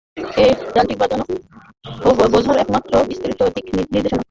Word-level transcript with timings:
এই 0.37 0.51
যন্ত্রটি 0.55 0.95
বাজানো 1.01 1.23
এবং 2.01 2.25
বোঝার 2.33 2.57
একমাত্র 2.57 2.91
বিস্তৃত 3.09 3.41
দিক 3.55 3.65
নির্দেশিকা। 3.75 4.17